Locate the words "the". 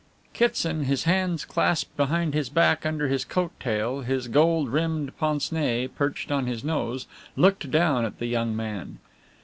8.17-8.25